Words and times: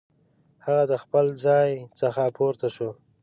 هغه 0.65 0.83
د 0.91 0.93
خپل 1.03 1.25
ځای 1.45 1.69
څخه 1.99 2.23
پورته 2.37 2.67
شو. 2.75 2.89